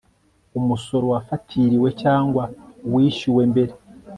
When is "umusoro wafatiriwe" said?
0.59-1.89